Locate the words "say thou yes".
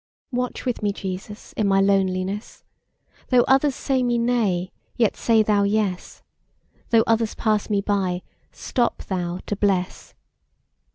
5.15-6.23